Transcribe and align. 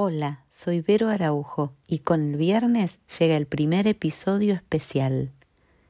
Hola, 0.00 0.44
soy 0.52 0.80
Vero 0.80 1.08
Araujo 1.08 1.72
y 1.88 1.98
con 1.98 2.22
el 2.22 2.36
viernes 2.36 3.00
llega 3.18 3.36
el 3.36 3.46
primer 3.46 3.88
episodio 3.88 4.54
especial. 4.54 5.32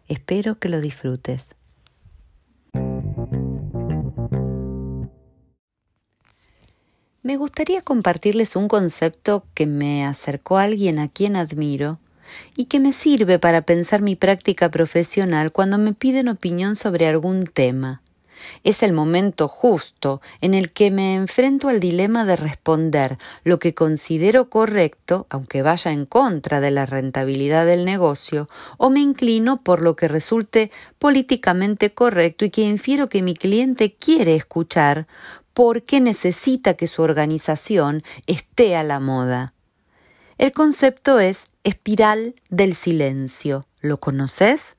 Espero 0.07 0.59
que 0.59 0.71
lo 0.71 0.81
disfrutes. 0.81 1.45
Me 7.23 7.37
gustaría 7.37 7.83
compartirles 7.83 8.57
un 8.57 8.67
concepto 8.69 9.45
que 9.53 9.67
me 9.67 10.07
acercó 10.07 10.57
a 10.57 10.63
alguien 10.63 10.99
a 11.01 11.09
quien 11.09 11.37
admiro 11.37 11.99
y 12.57 12.65
que 12.65 12.81
me 12.81 12.95
sirve 12.95 13.39
para 13.39 13.61
pensar 13.61 14.01
mi 14.01 14.17
práctica 14.17 14.71
profesional 14.71 15.53
cuando 15.53 15.77
me 15.77 15.93
piden 15.93 16.29
opinión 16.29 16.77
sobre 16.77 17.07
algún 17.07 17.45
tema. 17.45 18.01
Es 18.65 18.83
el 18.83 18.93
momento 18.93 19.49
justo 19.49 20.21
en 20.41 20.55
el 20.55 20.73
que 20.73 20.91
me 20.91 21.15
enfrento 21.15 21.69
al 21.69 21.81
dilema 21.81 22.25
de 22.25 22.37
responder 22.37 23.19
lo 23.45 23.59
que 23.59 23.75
considero 23.75 24.51
correcto, 24.51 25.27
aunque 25.31 25.63
vaya 25.63 25.93
en 25.93 26.07
contra 26.07 26.61
de 26.61 26.71
la 26.71 26.87
rentabilidad 26.87 27.67
del 27.67 27.85
negocio, 27.85 28.49
o 28.77 28.91
me 28.91 29.01
inclino 29.01 29.63
por 29.63 29.83
lo 29.83 29.97
que 29.97 30.09
resulte 30.09 30.71
políticamente 30.99 31.93
correcto 31.93 32.45
y 32.45 32.51
que 32.51 32.63
infiero 32.63 33.07
que 33.07 33.23
mi 33.23 33.35
cliente 33.35 33.95
quiere 33.95 34.35
escuchar 34.35 35.07
porque 35.53 36.01
necesita 36.01 36.75
que 36.75 36.87
su 36.87 37.03
organización 37.03 38.05
esté 38.27 38.77
a 38.77 38.85
la 38.85 39.01
moda. 39.01 39.55
El 40.39 40.53
concepto 40.53 41.19
es 41.19 41.49
espiral 41.65 42.37
del 42.49 42.77
silencio. 42.77 43.67
¿Lo 43.81 43.99
conoces? 43.99 44.77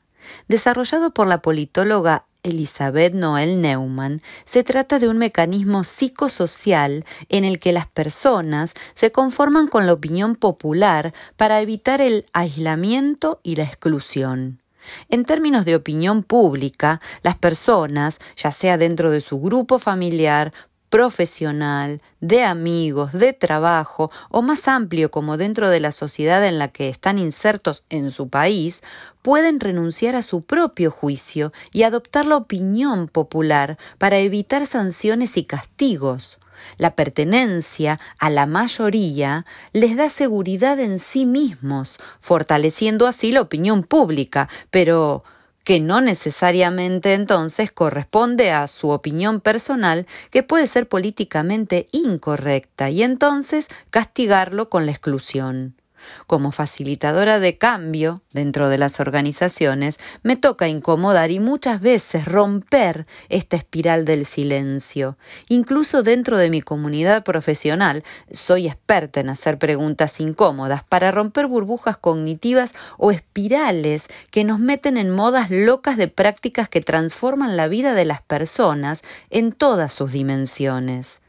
Desarrollado 0.48 1.14
por 1.14 1.28
la 1.28 1.42
politóloga 1.42 2.26
Elizabeth 2.44 3.14
Noel 3.14 3.62
Neumann, 3.62 4.22
se 4.46 4.64
trata 4.64 5.00
de 5.00 5.10
un 5.10 5.18
mecanismo 5.18 5.84
psicosocial 5.84 7.06
en 7.28 7.44
el 7.44 7.60
que 7.60 7.72
las 7.72 7.88
personas 7.88 8.74
se 8.96 9.12
conforman 9.12 9.68
con 9.68 9.86
la 9.86 9.94
opinión 9.94 10.36
popular 10.36 11.14
para 11.38 11.62
evitar 11.62 12.02
el 12.02 12.26
aislamiento 12.34 13.40
y 13.44 13.56
la 13.56 13.64
exclusión. 13.64 14.62
En 15.10 15.26
términos 15.26 15.66
de 15.66 15.76
opinión 15.76 16.24
pública, 16.24 17.00
las 17.22 17.38
personas, 17.38 18.20
ya 18.36 18.52
sea 18.52 18.78
dentro 18.78 19.12
de 19.12 19.22
su 19.22 19.40
grupo 19.40 19.80
familiar, 19.80 20.54
profesional, 20.90 22.02
de 22.20 22.44
amigos, 22.44 23.14
de 23.14 23.34
trabajo 23.34 24.12
o 24.30 24.42
más 24.42 24.68
amplio 24.68 25.12
como 25.12 25.38
dentro 25.38 25.70
de 25.70 25.80
la 25.80 25.92
sociedad 25.92 26.46
en 26.46 26.60
la 26.60 26.70
que 26.70 26.90
están 26.90 27.20
insertos 27.20 27.84
en 27.90 28.12
su 28.12 28.30
país, 28.30 28.82
pueden 29.22 29.60
renunciar 29.60 30.16
a 30.16 30.22
su 30.22 30.42
propio 30.42 30.92
juicio 30.92 31.54
y 31.72 31.84
adoptar 31.84 32.26
la 32.26 32.38
opinión 32.38 33.08
popular 33.08 33.78
para 33.98 34.18
evitar 34.20 34.66
sanciones 34.66 35.38
y 35.38 35.44
castigos. 35.44 36.40
La 36.78 36.96
pertenencia 36.96 38.00
a 38.20 38.30
la 38.30 38.46
mayoría 38.46 39.46
les 39.72 39.96
da 39.96 40.10
seguridad 40.10 40.80
en 40.80 41.00
sí 41.00 41.26
mismos, 41.26 41.98
fortaleciendo 42.20 43.08
así 43.08 43.32
la 43.32 43.42
opinión 43.42 43.84
pública, 43.84 44.50
pero 44.70 45.24
que 45.64 45.80
no 45.80 46.02
necesariamente 46.02 47.14
entonces 47.14 47.72
corresponde 47.72 48.52
a 48.52 48.68
su 48.68 48.90
opinión 48.90 49.42
personal 49.42 50.08
que 50.32 50.44
puede 50.44 50.68
ser 50.68 50.88
políticamente 50.88 51.88
incorrecta 51.92 52.90
y 52.90 53.04
entonces 53.04 53.68
castigarlo 53.90 54.70
con 54.70 54.86
la 54.86 54.92
exclusión. 54.92 55.79
Como 56.28 56.52
facilitadora 56.52 57.40
de 57.40 57.58
cambio 57.58 58.22
dentro 58.32 58.70
de 58.70 58.78
las 58.78 59.00
organizaciones, 59.00 60.00
me 60.24 60.36
toca 60.36 60.68
incomodar 60.68 61.32
y 61.32 61.40
muchas 61.40 61.82
veces 61.82 62.26
romper 62.26 63.08
esta 63.30 63.58
espiral 63.58 64.06
del 64.06 64.26
silencio. 64.26 65.18
Incluso 65.48 66.04
dentro 66.04 66.38
de 66.38 66.50
mi 66.50 66.62
comunidad 66.62 67.24
profesional, 67.24 68.04
soy 68.32 68.68
experta 68.68 69.20
en 69.20 69.30
hacer 69.30 69.58
preguntas 69.58 70.20
incómodas 70.20 70.84
para 70.84 71.12
romper 71.12 71.48
burbujas 71.48 71.98
cognitivas 71.98 72.74
o 72.98 73.12
espirales 73.12 74.08
que 74.32 74.44
nos 74.44 74.60
meten 74.60 74.98
en 74.98 75.10
modas 75.10 75.50
locas 75.52 75.98
de 75.98 76.08
prácticas 76.08 76.70
que 76.70 76.82
transforman 76.82 77.58
la 77.58 77.68
vida 77.68 77.94
de 77.94 78.06
las 78.06 78.22
personas 78.22 79.04
en 79.30 79.52
todas 79.52 79.94
sus 79.94 80.12
dimensiones. 80.12 81.20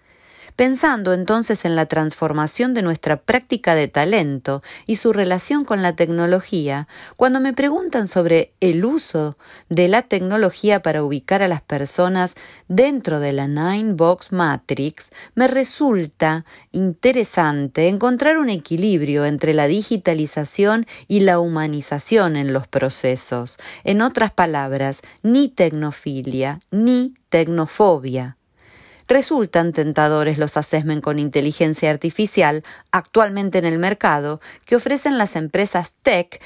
Pensando 0.60 1.14
entonces 1.14 1.64
en 1.64 1.74
la 1.74 1.86
transformación 1.86 2.74
de 2.74 2.82
nuestra 2.82 3.16
práctica 3.16 3.74
de 3.74 3.88
talento 3.88 4.62
y 4.86 4.96
su 4.96 5.14
relación 5.14 5.64
con 5.64 5.80
la 5.80 5.96
tecnología, 5.96 6.86
cuando 7.16 7.40
me 7.40 7.54
preguntan 7.54 8.06
sobre 8.06 8.52
el 8.60 8.84
uso 8.84 9.38
de 9.70 9.88
la 9.88 10.02
tecnología 10.02 10.82
para 10.82 11.02
ubicar 11.02 11.42
a 11.42 11.48
las 11.48 11.62
personas 11.62 12.34
dentro 12.68 13.20
de 13.20 13.32
la 13.32 13.48
Nine 13.48 13.94
Box 13.94 14.32
Matrix, 14.32 15.08
me 15.34 15.48
resulta 15.48 16.44
interesante 16.72 17.88
encontrar 17.88 18.36
un 18.36 18.50
equilibrio 18.50 19.24
entre 19.24 19.54
la 19.54 19.66
digitalización 19.66 20.86
y 21.08 21.20
la 21.20 21.40
humanización 21.40 22.36
en 22.36 22.52
los 22.52 22.68
procesos. 22.68 23.56
En 23.82 24.02
otras 24.02 24.30
palabras, 24.30 25.00
ni 25.22 25.48
tecnofilia 25.48 26.60
ni 26.70 27.14
tecnofobia. 27.30 28.36
Resultan 29.10 29.72
tentadores 29.72 30.38
los 30.38 30.56
assessment 30.56 31.02
con 31.02 31.18
inteligencia 31.18 31.90
artificial 31.90 32.62
actualmente 32.92 33.58
en 33.58 33.64
el 33.64 33.76
mercado 33.76 34.40
que 34.66 34.76
ofrecen 34.76 35.18
las 35.18 35.34
empresas 35.34 35.92
tech 36.04 36.40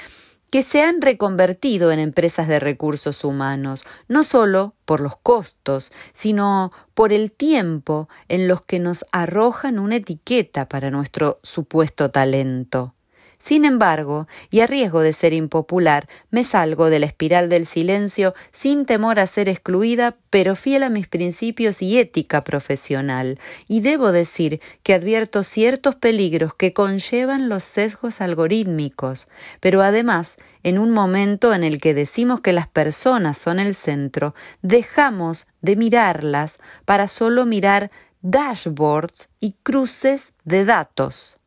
que 0.49 0.63
se 0.63 0.81
han 0.81 0.99
reconvertido 0.99 1.91
en 1.91 1.99
empresas 1.99 2.47
de 2.47 2.59
recursos 2.59 3.23
humanos, 3.23 3.85
no 4.07 4.23
solo 4.23 4.73
por 4.85 4.99
los 4.99 5.15
costos, 5.15 5.91
sino 6.11 6.71
por 6.95 7.13
el 7.13 7.31
tiempo 7.31 8.09
en 8.29 8.47
los 8.47 8.63
que 8.63 8.79
nos 8.79 9.05
arrojan 9.11 9.77
una 9.77 9.97
etiqueta 9.97 10.67
para 10.67 10.89
nuestro 10.89 11.39
supuesto 11.43 12.09
talento. 12.09 12.95
Sin 13.45 13.63
embargo, 13.63 14.27
y 14.49 14.61
a 14.61 14.65
riesgo 14.65 15.01
de 15.01 15.13
ser 15.13 15.31
impopular, 15.31 16.09
me 16.31 16.43
salgo 16.43 16.89
de 16.89 16.97
la 16.97 17.05
espiral 17.05 17.47
del 17.47 17.67
silencio 17.67 18.33
sin 18.51 18.87
temor 18.87 19.19
a 19.19 19.27
ser 19.27 19.49
excluida, 19.49 20.17
pero 20.31 20.55
fiel 20.55 20.81
a 20.81 20.89
mis 20.89 21.07
principios 21.07 21.83
y 21.83 21.99
ética 21.99 22.43
profesional. 22.43 23.39
Y 23.67 23.81
debo 23.81 24.11
decir 24.11 24.61
que 24.81 24.95
advierto 24.95 25.43
ciertos 25.43 25.93
peligros 25.93 26.55
que 26.55 26.73
conllevan 26.73 27.47
los 27.47 27.63
sesgos 27.63 28.19
algorítmicos, 28.19 29.27
pero 29.59 29.83
además, 29.83 30.37
en 30.63 30.79
un 30.79 30.89
momento 30.89 31.53
en 31.53 31.63
el 31.63 31.79
que 31.79 31.93
decimos 31.93 32.41
que 32.41 32.51
las 32.51 32.67
personas 32.67 33.37
son 33.37 33.59
el 33.59 33.75
centro, 33.75 34.33
dejamos 34.63 35.45
de 35.61 35.75
mirarlas 35.75 36.57
para 36.83 37.07
solo 37.07 37.45
mirar 37.45 37.91
dashboards 38.23 39.29
y 39.39 39.51
cruces 39.61 40.33
de 40.45 40.65
datos. 40.65 41.37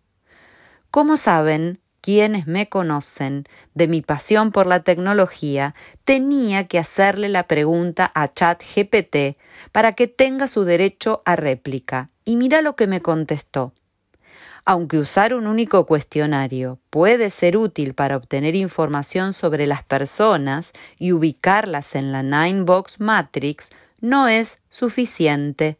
Como 0.92 1.16
saben, 1.16 1.80
quienes 2.08 2.46
me 2.46 2.70
conocen 2.70 3.44
de 3.74 3.86
mi 3.86 4.00
pasión 4.00 4.50
por 4.50 4.66
la 4.66 4.80
tecnología, 4.80 5.74
tenía 6.06 6.66
que 6.66 6.78
hacerle 6.78 7.28
la 7.28 7.46
pregunta 7.46 8.10
a 8.14 8.32
ChatGPT 8.32 9.36
para 9.72 9.92
que 9.92 10.06
tenga 10.06 10.46
su 10.46 10.64
derecho 10.64 11.20
a 11.26 11.36
réplica. 11.36 12.08
Y 12.24 12.36
mira 12.36 12.62
lo 12.62 12.76
que 12.76 12.86
me 12.86 13.02
contestó. 13.02 13.74
Aunque 14.64 14.96
usar 14.96 15.34
un 15.34 15.46
único 15.46 15.84
cuestionario 15.84 16.78
puede 16.88 17.28
ser 17.28 17.58
útil 17.58 17.92
para 17.92 18.16
obtener 18.16 18.56
información 18.56 19.34
sobre 19.34 19.66
las 19.66 19.82
personas 19.82 20.72
y 20.98 21.12
ubicarlas 21.12 21.94
en 21.94 22.10
la 22.10 22.22
Nine 22.22 22.62
Box 22.62 23.00
Matrix, 23.00 23.68
no 24.00 24.28
es 24.28 24.60
suficiente. 24.70 25.76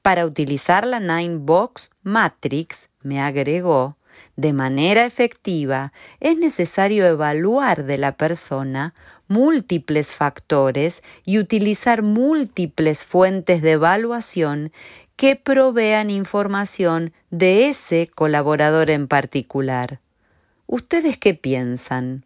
Para 0.00 0.26
utilizar 0.26 0.86
la 0.86 1.00
Nine 1.00 1.38
Box 1.38 1.90
Matrix, 2.04 2.88
me 3.02 3.20
agregó, 3.20 3.96
de 4.36 4.52
manera 4.52 5.06
efectiva, 5.06 5.92
es 6.20 6.36
necesario 6.36 7.06
evaluar 7.06 7.84
de 7.84 7.98
la 7.98 8.12
persona 8.12 8.94
múltiples 9.28 10.12
factores 10.12 11.02
y 11.24 11.38
utilizar 11.38 12.02
múltiples 12.02 13.04
fuentes 13.04 13.62
de 13.62 13.72
evaluación 13.72 14.72
que 15.16 15.34
provean 15.34 16.10
información 16.10 17.12
de 17.30 17.70
ese 17.70 18.10
colaborador 18.14 18.90
en 18.90 19.08
particular. 19.08 20.00
¿Ustedes 20.66 21.16
qué 21.16 21.32
piensan? 21.32 22.25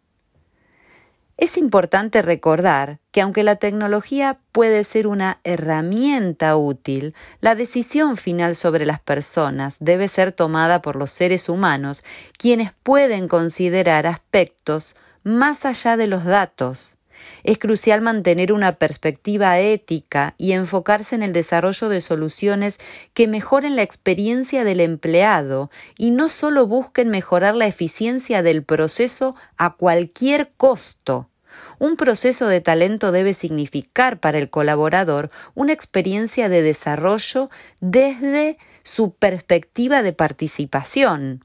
Es 1.41 1.57
importante 1.57 2.21
recordar 2.21 2.99
que 3.11 3.19
aunque 3.19 3.41
la 3.41 3.55
tecnología 3.55 4.37
puede 4.51 4.83
ser 4.83 5.07
una 5.07 5.39
herramienta 5.43 6.55
útil, 6.55 7.15
la 7.39 7.55
decisión 7.55 8.15
final 8.15 8.55
sobre 8.55 8.85
las 8.85 8.99
personas 8.99 9.75
debe 9.79 10.07
ser 10.07 10.33
tomada 10.33 10.83
por 10.83 10.95
los 10.95 11.09
seres 11.09 11.49
humanos, 11.49 12.03
quienes 12.37 12.73
pueden 12.83 13.27
considerar 13.27 14.05
aspectos 14.05 14.95
más 15.23 15.65
allá 15.65 15.97
de 15.97 16.05
los 16.05 16.25
datos. 16.25 16.95
Es 17.43 17.57
crucial 17.57 18.01
mantener 18.01 18.53
una 18.53 18.73
perspectiva 18.73 19.59
ética 19.59 20.35
y 20.37 20.51
enfocarse 20.51 21.15
en 21.15 21.23
el 21.23 21.33
desarrollo 21.33 21.89
de 21.89 22.01
soluciones 22.01 22.77
que 23.15 23.27
mejoren 23.27 23.75
la 23.75 23.81
experiencia 23.81 24.63
del 24.63 24.79
empleado 24.79 25.71
y 25.97 26.11
no 26.11 26.29
solo 26.29 26.67
busquen 26.67 27.09
mejorar 27.09 27.55
la 27.55 27.65
eficiencia 27.65 28.43
del 28.43 28.63
proceso 28.63 29.35
a 29.57 29.73
cualquier 29.73 30.51
costo. 30.55 31.30
Un 31.81 31.95
proceso 31.95 32.45
de 32.45 32.61
talento 32.61 33.11
debe 33.11 33.33
significar 33.33 34.19
para 34.19 34.37
el 34.37 34.51
colaborador 34.51 35.31
una 35.55 35.73
experiencia 35.73 36.47
de 36.47 36.61
desarrollo 36.61 37.49
desde 37.79 38.59
su 38.83 39.15
perspectiva 39.15 40.03
de 40.03 40.13
participación. 40.13 41.43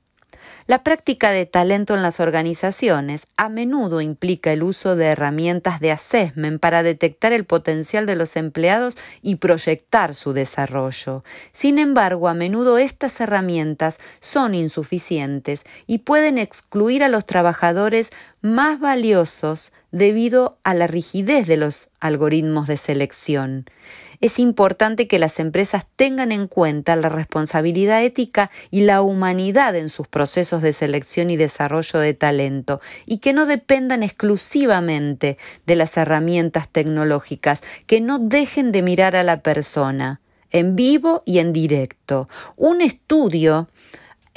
La 0.67 0.83
práctica 0.83 1.31
de 1.31 1.47
talento 1.47 1.95
en 1.95 2.03
las 2.03 2.19
organizaciones 2.19 3.29
a 3.37 3.49
menudo 3.49 4.01
implica 4.01 4.53
el 4.53 4.65
uso 4.65 4.97
de 4.97 5.07
herramientas 5.07 5.79
de 5.79 5.93
assessment 5.93 6.61
para 6.61 6.83
detectar 6.83 7.33
el 7.33 7.45
potencial 7.45 8.05
de 8.05 8.17
los 8.17 8.35
empleados 8.35 8.99
y 9.23 9.37
proyectar 9.37 10.17
su 10.17 10.33
desarrollo. 10.33 11.23
Sin 11.53 11.79
embargo, 11.79 12.29
a 12.29 12.35
menudo 12.35 12.79
estas 12.79 13.21
herramientas 13.21 13.99
son 14.21 14.57
insuficientes 14.57 15.65
y 15.87 15.99
pueden 15.99 16.37
excluir 16.37 17.05
a 17.05 17.09
los 17.09 17.27
trabajadores 17.27 18.11
más 18.41 18.81
valiosos 18.81 19.73
debido 19.91 20.59
a 20.63 20.75
la 20.75 20.87
rigidez 20.87 21.47
de 21.47 21.57
los 21.57 21.89
algoritmos 22.01 22.67
de 22.67 22.77
selección 22.77 23.67
es 24.21 24.39
importante 24.39 25.09
que 25.09 25.19
las 25.19 25.39
empresas 25.39 25.87
tengan 25.97 26.33
en 26.33 26.49
cuenta 26.49 26.97
la 26.97 27.09
responsabilidad 27.09 28.03
ética 28.03 28.51
y 28.71 28.81
la 28.81 29.03
humanidad 29.03 29.77
en 29.77 29.91
sus 29.91 30.09
procesos 30.09 30.63
de 30.63 30.73
selección 30.73 31.31
y 31.31 31.37
desarrollo 31.37 31.99
de 31.99 32.15
talento 32.15 32.81
y 33.05 33.19
que 33.19 33.33
no 33.33 33.47
dependan 33.47 34.03
exclusivamente 34.03 35.39
de 35.67 35.77
las 35.77 35.97
herramientas 35.97 36.69
tecnológicas, 36.69 37.63
que 37.87 38.01
no 38.01 38.19
dejen 38.19 38.73
de 38.73 38.83
mirar 38.83 39.17
a 39.17 39.23
la 39.23 39.41
persona 39.41 40.21
en 40.51 40.77
vivo 40.77 41.23
y 41.27 41.41
en 41.41 41.53
directo. 41.53 42.29
Un 42.57 42.81
estudio 42.81 43.69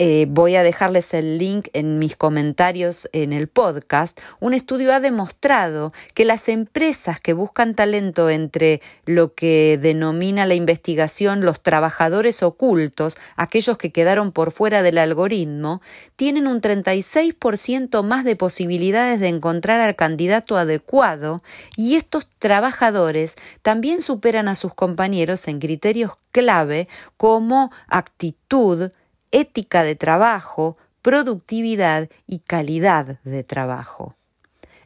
eh, 0.01 0.27
voy 0.29 0.55
a 0.55 0.63
dejarles 0.63 1.13
el 1.13 1.37
link 1.37 1.67
en 1.73 1.99
mis 1.99 2.15
comentarios 2.15 3.09
en 3.11 3.33
el 3.33 3.49
podcast, 3.49 4.17
un 4.39 4.53
estudio 4.53 4.93
ha 4.93 5.01
demostrado 5.01 5.91
que 6.13 6.23
las 6.23 6.47
empresas 6.47 7.19
que 7.19 7.33
buscan 7.33 7.75
talento 7.75 8.29
entre 8.29 8.81
lo 9.05 9.33
que 9.33 9.77
denomina 9.81 10.45
la 10.45 10.55
investigación 10.55 11.41
los 11.41 11.61
trabajadores 11.61 12.43
ocultos, 12.43 13.17
aquellos 13.35 13.77
que 13.77 13.91
quedaron 13.91 14.31
por 14.31 14.53
fuera 14.53 14.83
del 14.83 14.99
algoritmo, 14.99 15.81
tienen 16.15 16.47
un 16.47 16.61
36% 16.61 18.01
más 18.01 18.23
de 18.23 18.37
posibilidades 18.37 19.19
de 19.19 19.27
encontrar 19.27 19.81
al 19.81 19.97
candidato 19.97 20.55
adecuado 20.55 21.43
y 21.75 21.97
estos 21.97 22.29
trabajadores 22.39 23.35
también 23.63 24.01
superan 24.01 24.47
a 24.47 24.55
sus 24.55 24.73
compañeros 24.73 25.45
en 25.49 25.59
criterios 25.59 26.13
clave 26.31 26.87
como 27.17 27.71
actitud, 27.87 28.91
ética 29.31 29.83
de 29.83 29.95
trabajo, 29.95 30.77
productividad 31.01 32.09
y 32.27 32.39
calidad 32.39 33.19
de 33.23 33.43
trabajo. 33.43 34.15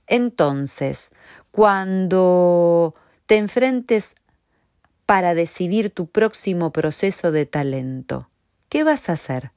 Entonces, 0.07 1.11
cuando 1.51 2.95
te 3.25 3.37
enfrentes 3.37 4.15
para 5.05 5.33
decidir 5.33 5.89
tu 5.89 6.07
próximo 6.07 6.71
proceso 6.71 7.31
de 7.31 7.45
talento, 7.45 8.29
¿qué 8.69 8.83
vas 8.83 9.09
a 9.09 9.13
hacer? 9.13 9.51